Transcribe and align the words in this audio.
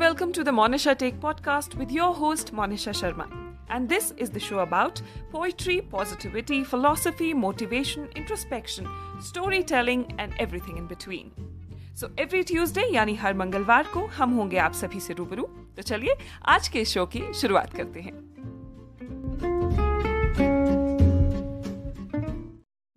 welcome 0.00 0.32
to 0.32 0.42
the 0.42 0.50
Monisha 0.50 0.96
Take 0.96 1.20
podcast 1.20 1.74
with 1.74 1.90
your 1.92 2.14
host 2.14 2.54
Monisha 2.54 2.92
Sharma. 2.98 3.24
And 3.68 3.86
this 3.86 4.12
is 4.16 4.30
the 4.30 4.40
show 4.40 4.60
about 4.60 5.02
poetry, 5.30 5.82
positivity, 5.82 6.64
philosophy, 6.64 7.34
motivation, 7.34 8.08
introspection, 8.16 8.86
storytelling 9.20 10.14
and 10.18 10.32
everything 10.38 10.78
in 10.78 10.86
between. 10.92 11.30
So 12.00 12.08
every 12.20 12.42
Tuesday 12.42 12.82
यानी 12.94 13.14
हर 13.14 13.34
मंगलवार 13.34 13.86
को 13.94 14.04
हम 14.18 14.30
होंगे 14.34 14.58
आप 14.58 14.72
सभी 14.72 15.00
से 15.00 15.14
रूबरू 15.14 15.42
तो 15.76 15.82
चलिए 15.82 16.14
आज 16.48 16.68
के 16.76 16.84
शो 16.84 17.04
की 17.06 17.22
शुरुआत 17.40 17.74
करते 17.76 18.00
हैं 18.00 18.12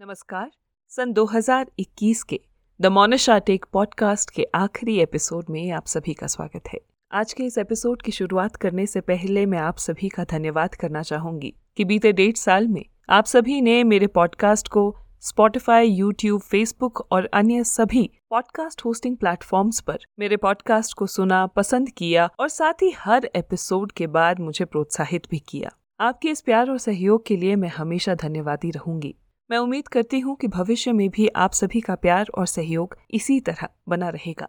नमस्कार 0.01 0.49
सन 0.97 1.13
2021 1.13 2.23
के 2.29 2.39
द 2.79 2.93
मोनिशा 2.99 3.38
टेक 3.51 3.65
पॉडकास्ट 3.73 4.31
के 4.35 4.47
आखिरी 4.55 4.99
एपिसोड 5.01 5.49
में 5.49 5.70
आप 5.72 5.88
सभी 5.88 6.13
का 6.13 6.27
स्वागत 6.27 6.73
है 6.73 6.92
आज 7.13 7.34
के 7.34 7.44
इस 7.44 7.58
एपिसोड 7.58 8.02
की 8.02 8.12
शुरुआत 8.12 8.55
करने 8.55 8.85
से 8.85 9.02
पहले 9.02 9.45
मैं 9.45 9.58
आप 9.58 9.77
सभी 9.77 10.09
का 10.09 10.23
धन्यवाद 10.23 10.76
करना 10.76 11.02
चाहूँगी 11.02 11.53
कि 11.77 11.86
बीते 11.86 12.13
डेढ़ 12.13 12.36
साल 12.36 12.67
में 12.67 12.86
आप 13.09 13.26
सभी 13.26 13.62
ने 13.62 13.84
मेरे 13.84 14.08
पॉडकास्ट 14.08 14.67
को 14.67 14.98
स्पॉटिफाई 15.22 15.88
यूट्यूब 15.88 16.41
फेसबुक 16.41 17.08
और 17.12 17.30
अन्य 17.34 17.63
सभी 17.63 18.09
पॉडकास्ट 18.30 18.86
होस्टिंग 18.86 19.17
प्लेटफॉर्म्स 19.17 19.81
पर 19.81 19.99
मेरे 20.20 20.38
पॉडकास्ट 20.38 20.94
को 20.94 21.08
सुना, 21.08 21.45
पसंद 21.48 21.89
किया 21.89 22.30
और 22.39 22.49
साथ 22.49 22.73
ही 22.73 22.91
हर 22.91 23.30
एपिसोड 23.36 23.91
के 23.91 24.08
बाद 24.08 24.39
मुझे 24.39 24.66
प्रोत्साहित 24.66 25.30
भी 25.31 25.39
किया। 25.39 25.72
आपके 26.00 26.30
इस 26.30 26.41
प्यार 26.41 26.70
और 26.70 26.77
सहयोग 26.77 27.25
के 27.25 27.38
लिए 27.38 27.55
मैं 27.55 27.70
हमेशा 27.70 28.16
धन्यवादी 28.16 28.72
रहूँगी। 28.72 29.16
मैं 29.52 29.58
उम्मीद 29.58 29.88
करती 29.88 30.20
हूँ 30.20 30.36
कि 30.36 30.48
भविष्य 30.48 30.91
में 30.91 31.09
भी 31.09 31.27
आप 31.27 31.52
सभी 31.52 31.81
का 31.81 31.95
प्यार 31.95 32.27
और 32.38 32.48
सहयोग 32.48 32.98
इसी 33.11 33.39
तरह 33.39 33.70
बना 33.89 34.09
रहेगा। 34.09 34.48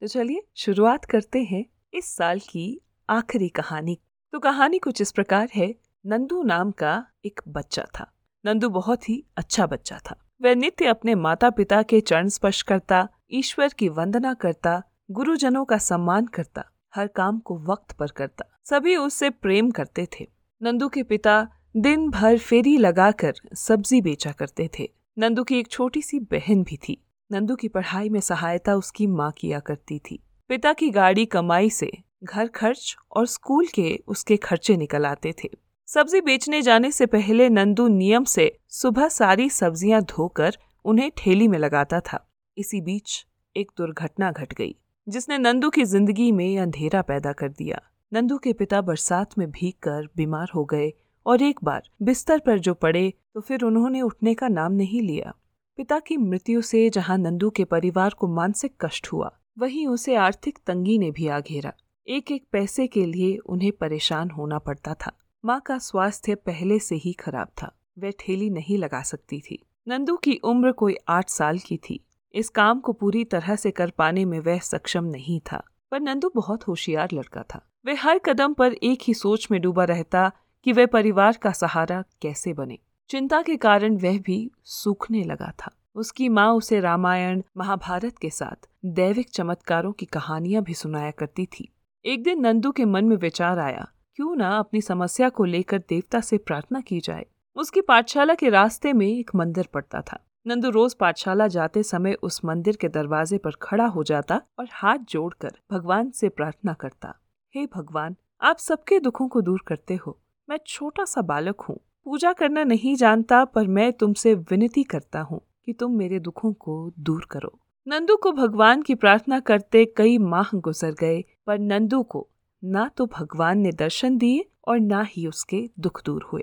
तो 0.00 0.06
चलिए 0.06 0.42
शुरुआत 0.54 1.04
करते 1.04 1.42
हैं 1.42 1.64
इस 1.94 2.16
साल 2.16 2.38
की 2.38 2.80
आखिरी 3.10 3.48
कहानी। 3.48 3.98
तो 4.32 4.38
कहानी 4.38 4.78
कुछ 4.78 5.00
इस 5.00 5.12
प्रकार 5.12 5.48
है। 5.54 5.74
नंदू 6.06 6.42
नाम 6.42 6.70
का 6.70 7.06
एक 7.24 7.40
बच्चा 7.48 7.86
था। 7.98 8.12
नंदू 8.46 8.68
बहुत 8.68 9.08
ही 9.08 9.24
अच्छा 9.36 9.66
बच्चा 9.66 9.98
था। 9.98 10.24
वह 10.42 10.54
नित्य 10.54 10.86
अपने 10.86 11.14
माता 11.14 11.50
पिता 11.50 11.82
के 11.82 12.00
चरण 12.00 12.28
स्पर्श 12.28 12.62
करता, 12.62 13.08
ईश्वर 13.30 13.68
की 13.68 13.88
वंदना 13.88 14.34
करता, 14.34 14.82
गुरुजनों 15.10 15.64
का 15.64 15.78
सम्मान 15.78 16.26
करता, 16.26 16.64
हर 16.94 17.06
काम 17.06 17.38
को 17.38 17.58
वक्त 17.58 17.92
पर 17.92 18.06
करता। 18.06 18.44
सभी 18.64 18.96
उससे 18.96 19.30
प्रेम 19.30 19.70
करते 19.70 20.08
थे। 20.20 20.28
नंदू 20.62 20.88
के 20.88 21.02
पिता 21.02 21.48
दिन 21.76 22.10
भर 22.10 22.38
फेरी 22.38 22.76
लगाकर 22.78 23.34
सब्ज़ी 23.54 24.02
बेचा 24.02 24.32
करते 24.32 24.70
थे। 24.78 24.90
नंदू 25.18 25.44
की 25.44 25.58
एक 25.58 25.68
छोटी 25.68 26.02
सी 26.02 26.18
बहन 26.18 26.62
भी 26.62 26.76
थी। 26.76 27.02
नंदू 27.30 27.54
की 27.56 27.68
पढ़ाई 27.68 28.08
में 28.08 28.20
सहायता 28.20 28.74
उसकी 28.76 29.06
माँ 29.06 29.30
किया 29.38 29.58
करती 29.60 29.98
थी। 30.00 30.18
पिता 30.50 30.72
की 30.72 30.88
गाड़ी 30.90 31.24
कमाई 31.26 31.70
से 31.70 31.90
घर 32.24 32.46
खर्च 32.48 32.96
और 33.12 33.26
स्कूल 33.26 33.66
के 33.74 33.98
उसके 34.08 34.36
खर्चे 34.36 34.76
निकल 34.76 35.06
आते 35.06 35.32
थे। 35.34 35.48
सब्ज़ी 35.88 36.20
बेचने 36.20 36.60
जाने 36.62 36.90
से 36.90 37.06
पहले 37.06 37.48
नंदू 37.48 37.86
नियम 37.88 38.24
से 38.24 38.50
सुबह 38.72 39.08
सारी 39.08 39.48
सब्ज़ियाँ 39.50 40.00
धोकर 40.04 40.58
उन्हें 40.84 41.10
ठेली 41.16 41.48
में 41.48 41.58
लगाता 41.58 42.00
था। 42.02 42.24
इसी 42.56 42.80
बीच 42.80 43.24
एक 43.56 43.70
दुर्घटना 43.78 44.30
घट 44.32 44.52
गई, 44.52 44.74
जिसने 45.06 45.38
नंदू 45.38 45.70
की 45.70 45.84
ज़िंदगी 45.84 46.30
में 46.32 46.58
अंधेरा 46.58 47.02
पैदा 47.02 47.32
कर 47.32 47.48
दिया। 47.48 47.80
नंदू 48.12 48.38
के 48.38 48.52
पिता 48.52 48.80
बरसात 48.82 49.38
में 49.38 49.50
भीग 49.50 49.74
कर 49.82 50.06
बीमार 50.16 50.50
हो 50.54 50.64
गए 50.64 50.92
और 51.26 51.42
एक 51.42 51.64
बार 51.64 51.88
बिस्तर 52.02 52.38
पर 52.38 52.58
जो 52.58 52.74
पड़े 52.76 53.12
तो 53.34 53.40
फिर 53.40 53.62
उन्होंने 53.62 54.00
उठने 54.02 54.34
का 54.34 54.48
नाम 54.50 54.72
नहीं 54.74 55.02
लिया। 55.02 55.34
पिता 55.78 55.98
की 55.98 56.16
मृत्यु 56.16 56.60
से 56.62 56.88
जहाँ 56.90 57.16
नंदू 57.18 57.48
के 57.50 57.64
परिवार 57.64 58.14
को 58.18 58.26
मानसिक 58.28 58.74
कष्ट 58.80 59.08
हुआ, 59.12 59.30
वहीं 59.58 59.86
उसे 59.86 60.14
आर्थिक 60.16 60.58
तंगी 60.66 60.98
ने 60.98 61.10
भी 61.10 61.26
आ 61.28 61.40
घेरा। 61.40 61.72
एक 62.06 62.30
एक 62.32 62.46
पैसे 62.52 62.86
के 62.86 63.04
लिए 63.04 63.36
उन्हें 63.36 63.72
परेशान 63.72 64.30
होना 64.30 64.58
पड़ता 64.58 64.94
था। 64.94 65.12
माँ 65.44 65.60
का 65.60 65.76
स्वास्थ्य 65.78 66.34
पहले 66.34 66.78
से 66.78 66.94
ही 66.94 67.12
खराब 67.12 67.48
था, 67.62 67.70
वह 67.98 68.12
ठेली 68.18 68.48
नहीं 68.50 68.78
लगा 68.78 69.02
सकती 69.02 69.40
थी। 69.40 69.62
नंदू 69.86 70.16
की 70.16 70.36
उम्र 70.44 70.72
कोई 70.72 70.96
आठ 71.08 71.30
साल 71.30 71.58
की 71.58 71.76
थी। 71.76 72.00
इस 72.34 72.48
काम 72.48 72.80
को 72.80 72.92
पूरी 72.92 73.24
तरह 73.24 73.56
से 73.56 73.70
कर 73.70 73.90
पाने 73.90 74.24
में 74.24 74.38
वह 74.40 74.58
सक्षम 74.60 75.04
नहीं 75.04 75.40
था, 75.52 75.62
पर 75.90 76.00
नंदू 76.00 76.30
बहुत 76.34 76.66
होशियार 76.68 77.08
लड़का 77.12 77.42
था। 77.54 77.64
वह 77.86 78.00
हर 78.00 78.18
कदम 78.18 78.54
पर 78.54 78.72
एक 78.72 79.02
ही 79.02 79.14
सोच 79.14 79.48
में 79.50 79.60
डूबा 79.60 79.84
रहता 79.84 80.30
कि 80.66 80.72
वह 80.72 80.86
परिवार 80.86 81.38
का 81.42 81.52
सहारा 81.52 82.02
कैसे 82.22 82.52
बने। 82.52 82.78
चिंता 83.10 83.40
के 83.42 83.56
कारण 83.56 83.96
वह 83.96 84.18
भी 84.18 84.50
सूखने 84.64 85.22
लगा 85.24 85.52
था। 85.58 85.70
उसकी 85.94 86.28
माँ 86.28 86.52
उसे 86.52 86.80
रामायण, 86.80 87.42
महाभारत 87.56 88.18
के 88.18 88.30
साथ 88.30 88.68
दैविक 88.84 89.30
चमत्कारों 89.30 89.92
की 89.92 90.06
कहानियाँ 90.06 90.62
भी 90.62 90.74
सुनाया 90.74 91.10
करती 91.10 91.46
थी। 91.46 91.68
एक 92.04 92.22
दिन 92.22 92.40
नंदू 92.40 92.70
के 92.70 92.84
मन 92.84 93.04
में 93.04 93.16
विचार 93.16 93.58
आया, 93.58 93.86
क्यों 94.14 94.34
ना 94.36 94.50
अपनी 94.58 94.80
समस्या 94.80 95.28
को 95.28 95.44
लेकर 95.44 95.78
देवता 95.78 96.20
से 96.20 96.38
प्रार्थना 96.38 96.80
की 96.80 97.00
जाए। 97.00 97.26
उसकी 97.56 97.80
पाठशाला 97.80 98.34
के 98.34 98.48
रास्ते 98.48 98.92
में 98.92 99.06
एक 99.06 99.34
मंदिर 99.34 99.68
पड़ता 99.74 100.00
था। 100.02 100.24
नंदू 100.46 100.70
रोज 100.70 100.94
पाठशाला 100.94 101.46
जाते 101.48 101.82
समय 101.82 102.12
उस 102.12 102.44
मंदिर 102.44 102.76
के 102.76 102.88
दरवाजे 102.88 103.38
पर 103.38 103.56
खड़ा 103.62 103.86
हो 103.86 104.04
जाता 104.04 104.42
और 104.58 104.68
हाथ 104.72 104.98
जोड़कर 104.98 105.58
भगवान 105.70 106.10
से 106.10 106.28
प्रार्थना 106.28 106.72
करता, 106.72 107.14
हे 107.54 107.64
hey 107.64 107.74
भगवान, 107.74 108.16
आप 108.42 108.58
सबके 108.58 109.00
दुखों 109.00 109.28
को 109.28 109.40
दूर 109.40 109.62
करते 109.66 109.94
हो। 109.96 110.18
मैं 110.48 110.58
छोटा 110.66 111.04
सा 111.04 111.22
बालक 111.22 111.60
हूँ। 111.60 111.80
पूजा 112.06 112.32
करना 112.32 112.62
नहीं 112.64 112.94
जानता, 112.96 113.44
पर 113.44 113.66
मैं 113.66 113.92
तुमसे 113.92 114.32
विनती 114.34 114.82
करता 114.84 115.20
हूँ 115.20 115.40
कि 115.66 115.72
तुम 115.72 115.92
मेरे 115.92 116.18
दुखों 116.18 116.52
को 116.54 116.74
दूर 116.98 117.26
करो। 117.30 117.50
नंदू 117.86 118.16
को 118.16 118.32
भगवान 118.32 118.82
की 118.82 118.94
प्रार्थना 118.94 119.38
करते 119.40 119.84
कई 119.96 120.18
माह 120.18 120.50
गुजर 120.56 120.92
गए, 120.92 121.22
पर 121.46 121.58
नंदू 121.60 122.02
को 122.02 122.26
ना 122.62 122.88
तो 122.96 123.06
भगवान 123.08 123.58
ने 123.58 123.72
दर्शन 123.72 124.18
दिए 124.18 124.44
और 124.66 124.78
ना 124.80 125.02
ही 125.08 125.26
उसके 125.26 125.62
दुख 125.80 126.02
दूर 126.04 126.28
हुए। 126.32 126.42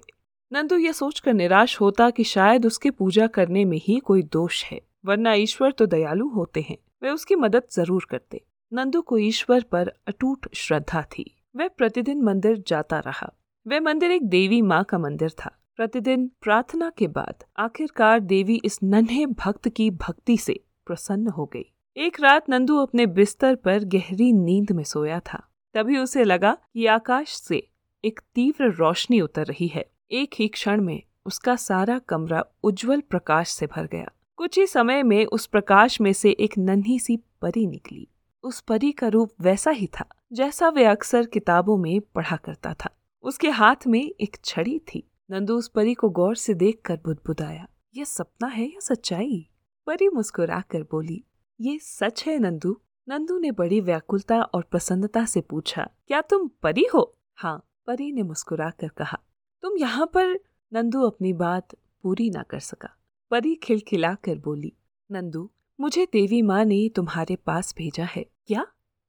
नंदू 0.51 0.77
ये 0.77 0.93
सोचकर 0.93 1.33
निराश 1.33 1.79
होता 1.81 2.09
कि 2.09 2.23
शायद 2.23 2.65
उसके 2.65 2.89
पूजा 2.91 3.27
करने 3.27 3.63
में 3.65 3.79
ही 3.83 3.97
कोई 3.99 4.23
दोष 4.23 4.63
है, 4.65 4.79
वरना 5.05 5.33
ईश्वर 5.35 5.71
तो 5.71 5.85
दयालु 5.85 6.27
होते 6.29 6.61
हैं, 6.61 6.77
वे 7.03 7.09
उसकी 7.09 7.35
मदद 7.35 7.67
ज़रूर 7.71 8.07
करते। 8.09 8.41
नंदू 8.71 9.01
को 9.01 9.17
ईश्वर 9.19 9.63
पर 9.71 9.93
अटूट 10.07 10.53
श्रद्धा 10.55 11.01
थी, 11.11 11.25
वह 11.55 11.67
प्रतिदिन 11.67 12.21
मंदिर 12.21 12.63
जाता 12.67 12.99
रहा। 12.99 13.31
वह 13.67 13.79
मंदिर 13.79 14.11
एक 14.11 14.23
देवी 14.29 14.61
माँ 14.61 14.83
का 14.83 14.97
मंदिर 14.97 15.29
था। 15.29 15.51
प्रतिदिन 15.77 16.31
प्रार्थना 16.41 16.91
के 16.97 17.07
बाद 17.07 17.43
आखिरकार 17.57 18.19
देवी 18.19 18.61
इस 18.65 18.79
नन्हे 18.83 19.25
भक्त 19.25 19.69
की 19.69 19.89
भक्ति 19.91 20.37
से 20.37 20.59
प्रसन्न 20.85 21.27
हो 21.27 21.45
गई। 21.45 21.63
एक 21.97 22.19
रात 22.19 22.49
नंदू 22.49 22.77
अपने 22.77 23.05
बिस्तर 23.05 23.55
पर 23.55 23.83
गहरी 23.83 24.31
नींद 24.33 24.71
में 24.71 24.83
सोया 24.83 25.19
था। 25.19 25.41
तभी 25.73 25.97
उसे 25.97 26.23
लगा 26.23 26.57
कि 26.73 26.85
आकाश 26.85 27.29
से 27.29 27.67
एक 28.05 28.19
तीव्र 28.35 28.71
रोशनी 28.71 29.21
उतर 29.21 29.45
रही 29.45 29.67
है। 29.67 29.85
एक 30.11 30.33
ही 30.33 30.47
क्षण 30.47 30.81
में 30.81 31.01
उसका 31.25 31.55
सारा 31.55 31.99
कमरा 31.99 32.43
उज्जवल 32.63 33.01
प्रकाश 33.01 33.49
से 33.49 33.65
भर 33.65 33.85
गया। 33.85 34.09
कुछ 34.37 34.57
ही 34.59 34.67
समय 34.67 35.03
में 35.03 35.25
उस 35.25 35.45
प्रकाश 35.45 36.01
में 36.01 36.13
से 36.13 36.31
एक 36.31 36.57
नन्ही 36.57 36.99
सी 36.99 37.17
परी 37.41 37.67
निकली। 37.67 38.07
उस 38.43 38.59
परी 38.61 38.91
का 38.91 39.07
रूप 39.07 39.31
वैसा 39.41 39.71
ही 39.71 39.87
था, 39.87 40.05
जैसा 40.33 40.69
वे 40.69 40.85
अक्सर 40.85 41.25
किताबों 41.25 41.77
में 41.77 42.01
पढ़ा 42.15 42.35
करता 42.35 42.73
था। 42.73 42.89
उसके 43.23 43.49
हाथ 43.49 43.87
में 43.87 44.01
एक 44.01 44.37
छड़ी 44.45 44.79
थी। 44.87 45.03
नंदू 45.31 45.57
उस 45.57 45.67
परी 45.67 45.93
को 45.93 46.09
गौर 46.09 46.35
से 46.35 46.53
देखकर 46.53 46.99
बुदबुदाया 47.05 47.67
ये 47.95 48.05
सपना 48.05 48.47
है 48.47 48.65
या 48.65 48.79
सच्चाई? 48.79 49.49
परी 49.87 50.07
मुस्कुरा 50.09 50.59
कर 50.71 50.83
बोली, 50.83 51.23
ये 51.59 51.77
सच 51.79 52.23
है 52.27 52.37
नंदू। 52.39 52.75
नंदू 53.07 53.37
ने 53.39 53.51
बड़ी 53.51 53.79
व्याकुलता 53.81 54.41
और 54.41 54.63
प्रसन्नता 54.63 55.23
से 55.25 55.41
पूछा, 55.41 55.87
क्या 56.07 56.21
तुम 56.21 56.47
परी 56.63 56.85
हो? 56.93 57.13
हाँ 57.35 57.57
परी 57.87 58.11
ने 58.11 58.23
मुस्कुरा 58.23 58.69
कर 58.69 58.87
कहा, 58.87 59.19
तुम 59.63 59.77
यहाँ 59.77 60.05
पर 60.13 60.39
नंदू 60.71 61.01
अपनी 61.01 61.33
बात 61.33 61.75
पूरी 62.03 62.29
ना 62.29 62.43
कर 62.43 62.59
सका। 62.59 62.89
परी 63.31 63.55
खिलखिला 63.55 64.13
कर 64.15 64.37
बोली, 64.37 64.73
नंदू, 65.09 65.49
मुझे 65.79 66.05
देवी 66.13 66.41
माँ 66.41 66.63
ने 66.65 66.87
तुम्हारे 66.95 67.35
पास 67.35 67.73
भेजा 67.77 68.03
है। 68.05 68.25
क्या? 68.47 68.65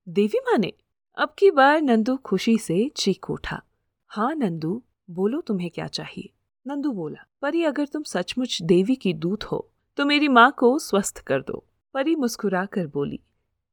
देवी 0.06 0.38
माँ 0.38 0.58
ने? 0.58 0.72
अब 1.16 1.34
की 1.38 1.50
बार 1.50 1.80
नंदू 1.82 2.16
खुशी 2.16 2.58
से 2.58 2.88
चीख 2.96 3.30
उठा। 3.30 3.62
हाँ 4.10 4.34
नंदू, 4.34 4.70
बोलो 5.10 5.40
तुम्हें 5.40 5.70
क्या 5.70 5.86
चाहिए? 5.86 6.28
नंदू 6.66 6.90
बोला, 6.92 7.24
परी, 7.42 7.62
अगर 7.64 7.86
तुम 7.86 8.02
सचमुच 8.02 8.60
देवी 8.62 8.94
की 8.96 9.12
दूत 9.14 9.44
हो 9.44 9.58
तो 9.98 10.04
मेरी 10.04 10.28
माँ 10.28 10.50
को 10.58 10.78
स्वस्थ 10.78 11.18
कर 11.20 11.40
दो। 11.42 11.64
परी 11.94 12.14
मुस्कुरा 12.16 12.64
कर 12.66 12.86
बोली, 12.86 13.18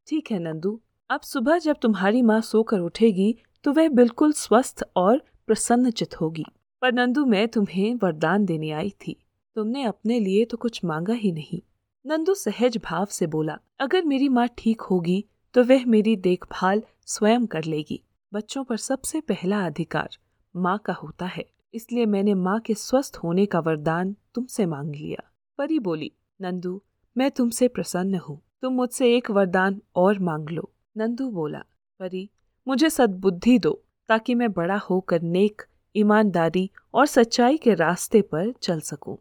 ठीक 0.07 0.31
है 0.31 0.39
नंदू, 0.39 0.79
अब 1.09 1.21
सुबह 1.21 1.59
जब 1.59 1.77
तुम्हारी 1.81 2.21
माँ 2.21 2.39
सोकर 2.41 2.79
उठेगी 2.79 3.35
तो 3.65 3.73
वह 3.73 3.89
बिल्कुल 3.91 4.31
स्वस्थ 4.33 4.83
और 4.95 5.21
प्रसन्नचित 5.47 6.19
होगी। 6.21 6.45
पर 6.81 6.93
नंदू, 6.93 7.25
मैं 7.25 7.47
तुम्हें 7.47 7.93
वरदान 7.95 8.45
देने 8.45 8.71
आई 8.71 8.89
थी। 9.01 9.15
तुमने 9.55 9.83
अपने 9.85 10.19
लिए 10.19 10.45
तो 10.45 10.57
कुछ 10.57 10.83
मांगा 10.85 11.13
ही 11.15 11.31
नहीं। 11.31 11.61
नंदू 12.05 12.33
सहज 12.35 12.77
भाव 12.83 13.05
से 13.11 13.27
बोला, 13.27 13.59
अगर 13.79 14.05
मेरी 14.05 14.29
माँ 14.29 14.47
ठीक 14.57 14.81
होगी 14.81 15.23
तो 15.55 15.63
वह 15.63 15.85
मेरी 15.87 16.15
देखभाल 16.17 16.83
स्वयं 17.07 17.45
कर 17.47 17.63
लेगी। 17.65 18.03
बच्चों 18.33 18.63
पर 18.63 18.77
सबसे 18.77 19.21
पहला 19.21 19.65
अधिकार 19.65 20.09
माँ 20.55 20.77
का 20.77 20.93
होता 20.93 21.25
है। 21.25 21.45
इसलिए 21.73 22.05
मैंने 22.05 22.33
माँ 22.33 22.59
के 22.59 22.73
स्वस्थ 22.73 23.15
होने 23.15 23.45
का 23.45 23.59
वरदान 23.59 24.15
तुमसे 24.35 24.65
मांग 24.65 24.95
लिया। 24.95 25.31
परी 25.57 25.79
बोली, 25.79 26.11
नंदू, 26.41 26.81
मैं 27.17 27.31
तुमसे 27.31 27.67
प्रसन्न 27.67 28.15
हूँ। 28.15 28.41
तुम 28.61 28.73
मुझसे 28.73 29.17
एक 29.17 29.31
वरदान 29.31 29.81
और 29.95 30.19
मांग 30.19 30.49
लो। 30.49 30.71
नंदू 30.97 31.29
बोला, 31.29 31.63
परी, 31.99 32.29
मुझे 32.67 32.89
सद्बुद्धि 32.89 33.59
दो, 33.59 33.83
ताकि 34.09 34.35
मैं 34.35 34.51
बड़ा 34.51 34.77
होकर 34.77 35.21
नेक, 35.21 35.61
ईमानदारी 35.95 36.69
और 36.93 37.05
सच्चाई 37.05 37.57
के 37.57 37.73
रास्ते 37.73 38.21
पर 38.21 38.51
चल 38.51 38.79
सकूँ। 38.79 39.17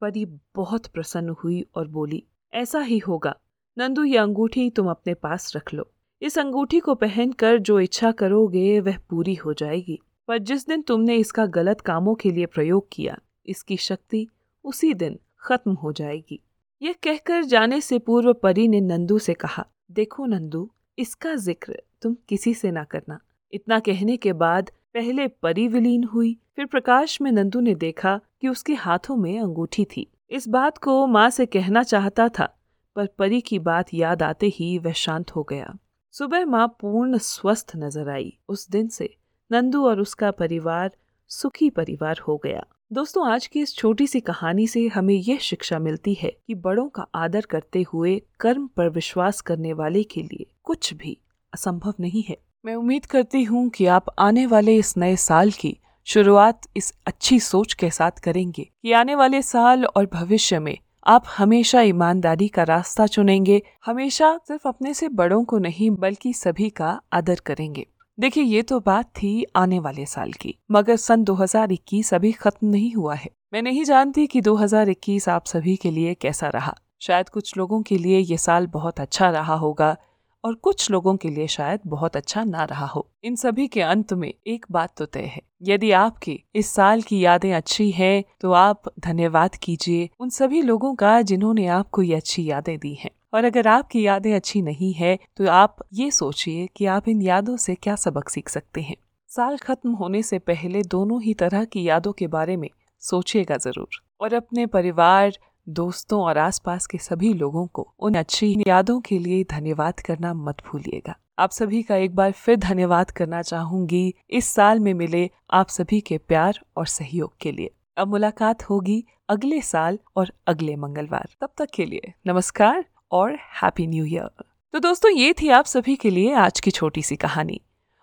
परी 0.00 0.24
बहुत 0.54 0.86
प्रसन्न 0.86 1.28
हुई 1.28 1.66
और 1.74 1.88
बोली, 1.88 2.24
ऐसा 2.54 2.80
ही 2.80 2.98
होगा। 2.98 3.34
नंदू, 3.78 4.04
ये 4.04 4.18
अंगूठी 4.18 4.70
तुम 4.70 4.90
अपने 4.90 5.14
पास 5.14 5.56
रख 5.56 5.74
लो। 5.74 5.90
इस 6.22 6.38
अंगूठी 6.38 6.78
को 6.80 6.94
पहनकर 6.94 7.58
जो 7.58 7.78
इच्छा 7.80 8.10
करोगे, 8.12 8.80
वह 8.80 8.98
पूरी 9.10 9.34
हो 9.34 9.52
जाएगी। 9.52 9.98
पर 10.28 10.38
जिस 10.38 10.66
दिन 10.66 10.82
तुमने 10.82 11.16
इसका 11.16 11.46
गलत 11.46 11.80
कामों 11.80 12.14
के 12.14 12.30
लिए 12.30 12.46
प्रयोग 12.46 12.86
किया, 12.92 13.18
इसकी 13.46 13.76
शक्ति 13.76 14.26
उसी 14.64 14.94
दिन 14.94 15.18
खत्म 15.38 15.72
हो 15.72 15.92
जाएगी। 15.92 16.40
यह 16.82 16.94
कहकर 17.02 17.44
जाने 17.44 17.80
से 17.80 17.98
पूर्व 17.98 18.32
परी 18.32 18.68
ने 18.68 18.80
नंदू 18.80 19.18
से 19.18 19.34
कहा, 19.34 19.66
देखो 19.90 20.26
नंदू, 20.26 20.70
इसका 20.98 21.34
ज़िक्र 21.34 21.82
तुम 22.02 22.16
किसी 22.28 22.54
से 22.54 22.70
ना 22.70 22.84
करना। 22.84 23.20
इतना 23.52 23.78
कहने 23.80 24.16
के 24.16 24.32
बाद 24.32 24.70
पहले 24.94 25.28
परी 25.28 25.68
विलीन 25.68 26.04
हुई, 26.04 26.36
फिर 26.56 26.66
प्रकाश 26.66 27.20
में 27.20 27.32
नंदू 27.32 27.60
ने 27.60 27.74
देखा 27.74 28.20
कि 28.40 28.48
उसके 28.48 28.74
हाथों 28.74 29.16
में 29.16 29.38
अंगूठी 29.40 29.84
थी। 29.84 30.10
इस 30.30 30.48
बात 30.48 30.78
को 30.78 31.06
माँ 31.06 31.30
से 31.30 31.46
कहना 31.46 31.82
चाहता 31.82 32.28
था, 32.28 32.54
पर 32.96 33.06
परी 33.06 33.40
की 33.40 33.58
बात 33.58 33.94
याद 33.94 34.22
आते 34.22 34.46
ही 34.46 34.76
वह 34.78 34.92
शांत 34.92 35.30
हो 35.30 35.42
गया। 35.42 35.78
सुबह 36.14 36.44
माँ 36.44 36.66
पूर्ण 36.80 37.18
स्वस्थ 37.18 37.72
नज़र 37.76 38.08
आई। 38.10 38.32
उस 38.48 38.68
दिन 38.70 38.88
से 38.88 39.08
नंदू 39.50 39.84
और 39.86 40.00
उसका 40.00 40.30
परिवार 40.30 40.90
सुखी 41.30 41.68
परिवार 41.70 42.18
हो 42.18 42.36
गया। 42.36 42.64
दोस्तों, 42.92 43.26
आज 43.28 43.46
की 43.46 43.60
इस 43.60 43.74
छोटी 43.76 44.06
सी 44.06 44.20
कहानी 44.20 44.66
से 44.66 44.86
हमें 44.88 45.14
यह 45.14 45.38
शिक्षा 45.38 45.78
मिलती 45.78 46.14
है 46.14 46.30
कि 46.46 46.54
बड़ों 46.54 46.88
का 46.88 47.06
आदर 47.14 47.46
करते 47.50 47.84
हुए 47.92 48.20
कर्म 48.40 48.66
पर 48.66 48.88
विश्वास 48.88 49.40
करने 49.40 49.72
वाले 49.72 50.02
के 50.02 50.22
लिए 50.22 50.46
कुछ 50.64 50.92
भी 50.94 51.16
असंभव 51.52 51.94
नहीं 52.00 52.22
है। 52.22 52.36
मैं 52.64 52.74
उम्मीद 52.74 53.06
करती 53.06 53.42
हूँ 53.44 53.68
कि 53.68 53.86
आप 53.86 54.14
आने 54.18 54.46
वाले 54.46 54.76
इस 54.76 54.96
नए 54.96 55.16
साल 55.16 55.50
की 55.50 55.76
शुरुआत 56.06 56.68
इस 56.76 56.94
अच्छी 57.06 57.40
सोच 57.40 57.72
के 57.72 57.90
साथ 57.90 58.20
करेंगे 58.24 58.62
कि 58.62 58.92
आने 58.92 59.14
वाले 59.14 59.42
साल 59.42 59.84
और 59.84 60.06
भविष्य 60.12 60.58
में 60.58 60.76
आप 61.06 61.24
हमेशा 61.38 61.80
ईमानदारी 61.80 62.48
का 62.48 62.62
रास्ता 62.62 63.06
चुनेंगे, 63.06 63.62
हमेशा 63.86 64.40
सिर्फ़ 64.48 64.68
अपने 64.68 64.94
से 64.94 65.08
बड़ों 65.08 65.44
को 65.44 65.58
नहीं, 65.58 65.90
बल्कि 65.90 66.32
सभी 66.32 66.70
का 66.70 67.00
आदर 67.12 67.34
करेंगे। 67.34 67.86
देखिए, 68.20 68.44
ये 68.44 68.62
तो 68.62 68.80
बात 68.80 69.04
थी 69.04 69.46
आने 69.56 69.78
वाले 69.78 70.06
साल 70.06 70.32
की, 70.32 70.58
मगर 70.70 70.96
सन 70.96 71.24
2021 71.24 72.14
अभी 72.14 72.32
खत्म 72.32 72.66
नहीं 72.66 72.92
हुआ 72.92 73.14
है। 73.14 73.30
मैं 73.52 73.62
नहीं 73.62 73.84
जानती 73.84 74.26
कि 74.26 74.40
2021 74.40 75.28
आप 75.28 75.46
सभी 75.46 75.76
के 75.76 75.90
लिए 75.90 76.14
कैसा 76.14 76.48
रहा। 76.48 76.76
शायद 77.00 77.28
कुछ 77.28 77.56
लोगों 77.56 77.82
के 77.82 77.98
लिए 77.98 78.18
ये 78.18 78.36
साल 78.36 78.66
बहुत 78.66 79.00
अच्छा 79.00 79.30
रहा 79.30 79.54
होगा। 79.54 79.96
और 80.44 80.54
कुछ 80.54 80.90
लोगों 80.90 81.16
के 81.16 81.28
लिए 81.28 81.46
शायद 81.48 81.80
बहुत 81.86 82.16
अच्छा 82.16 82.44
ना 82.44 82.64
रहा 82.64 82.86
हो। 82.86 83.06
इन 83.24 83.36
सभी 83.36 83.66
के 83.68 83.80
अंत 83.82 84.12
में 84.12 84.32
एक 84.46 84.66
बात 84.72 84.96
तो 84.98 85.06
तय 85.06 85.24
है। 85.26 85.40
यदि 85.62 85.90
आपकी 85.92 86.38
इस 86.54 86.70
साल 86.70 87.02
की 87.02 87.20
यादें 87.20 87.52
अच्छी 87.52 87.90
हैं 87.90 88.22
तो 88.40 88.52
आप 88.52 88.90
धन्यवाद 89.00 89.56
कीजिए 89.56 90.08
उन 90.20 90.30
सभी 90.30 90.62
लोगों 90.62 90.94
का 90.94 91.20
जिन्होंने 91.22 91.66
आपको 91.70 92.02
ये 92.02 92.14
अच्छी 92.14 92.44
यादें 92.44 92.78
दी 92.78 92.94
हैं। 92.94 93.10
और 93.34 93.44
अगर 93.44 93.68
आपकी 93.68 94.04
यादें 94.06 94.32
अच्छी 94.34 94.62
नहीं 94.62 94.92
है 94.92 95.18
तो 95.36 95.48
आप 95.50 95.76
ये 95.92 96.10
सोचिए 96.10 96.66
कि 96.76 96.86
आप 96.86 97.08
इन 97.08 97.22
यादों 97.22 97.56
से 97.56 97.74
क्या 97.74 97.94
सबक 97.96 98.28
सीख 98.28 98.48
सकते 98.48 98.80
हैं। 98.80 98.96
साल 99.30 99.56
खत्म 99.56 99.90
होने 99.92 100.22
से 100.22 100.38
पहले 100.40 100.82
दोनों 100.82 101.22
ही 101.22 101.34
तरह 101.34 101.64
की 101.64 101.88
यादों 101.88 102.12
के 102.12 102.26
बारे 102.28 102.56
में 102.56 102.68
सोचिएगा 103.02 103.56
ज़रूर। 103.56 104.02
और 104.20 104.34
अपने 104.34 104.66
परिवार 104.66 105.38
दोस्तों 105.68 106.20
और 106.20 106.38
आसपास 106.38 106.86
के 106.86 106.98
सभी 106.98 107.32
लोगों 107.34 107.66
को 107.66 107.86
उन 107.98 108.14
अच्छी 108.14 108.54
यादों 108.68 109.00
के 109.00 109.18
लिए 109.18 109.44
धन्यवाद 109.50 110.00
करना 110.00 110.32
मत 110.34 110.62
भूलिएगा। 110.66 111.14
आप 111.38 111.50
सभी 111.50 111.82
का 111.82 111.96
एक 111.96 112.14
बार 112.16 112.32
फिर 112.32 112.56
धन्यवाद 112.56 113.10
करना 113.10 113.42
चाहूँगी। 113.42 114.14
इस 114.30 114.46
साल 114.46 114.80
में 114.80 114.92
मिले 114.94 115.28
आप 115.50 115.68
सभी 115.68 116.00
के 116.00 116.18
प्यार 116.18 116.60
और 116.76 116.86
सहयोग 116.86 117.32
के 117.40 117.52
लिए। 117.52 117.70
अब 117.96 118.08
मुलाकात 118.08 118.68
होगी 118.70 119.02
अगले 119.28 119.60
साल 119.62 119.98
और 120.16 120.32
अगले 120.46 120.76
मंगलवार। 120.76 121.28
तब 121.40 121.52
तक 121.58 121.70
के 121.74 121.84
लिए 121.84 122.12
नमस्कार 122.26 122.84
और 123.12 123.38
हैप्पी 123.62 123.86
न्यू 123.86 124.04
ईयर 124.04 124.44
तो 124.74 124.78
दोस्तों, 124.78 125.10
ये 125.10 125.32
थी 125.32 125.48
आप 125.48 125.64
सभी 125.66 125.96
के 125.96 126.10
लिए 126.10 126.34
आज 126.34 126.60
की 126.60 126.70
छोटी 126.70 127.02
सी 127.02 127.16
कहानी। 127.16 127.60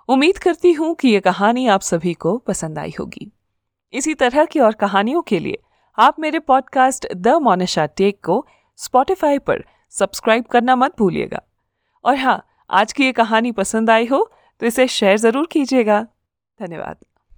उम्मीद 0.10 0.38
करती 0.38 0.74
हूँ 0.74 0.94
कि 0.96 1.10
ये 1.10 1.20
कहानी 1.20 1.68
आप 1.68 1.82
सभी 1.84 2.14
को 2.14 2.38
पसंद 2.38 2.80
आई 2.80 2.94
होगी। 3.00 3.32
इसी 3.94 4.14
तरह 4.14 4.46
की 4.46 4.60
और 4.60 4.74
कहानियों 4.76 5.22
के 5.22 5.40
लिए 5.40 5.58
आप 6.00 6.20
मेरे 6.20 6.40
पॉडकास्ट 6.40 7.08
द 7.14 7.28
मोनिशा 7.28 7.86
टेक 7.86 8.20
को 8.26 8.36
स्पॉटिफाई 8.80 9.40
पर 9.40 9.64
सब्सक्राइब 9.90 10.46
करना 10.46 10.76
मत 10.76 10.94
भूलिएगा। 11.00 11.42
और 12.06 12.16
हाँ 12.16 12.46
आज 12.70 12.94
की 12.94 13.04
ये 13.04 13.12
कहानी 13.12 13.52
पसंद 13.52 13.90
आई 13.90 14.06
हो 14.06 14.20
तो 14.62 14.66
इसे 14.66 14.88
शेयर 14.88 15.18
ज़रूर 15.18 15.48
कीजिएगा। 15.52 16.02
धन्यवाद। 16.60 16.98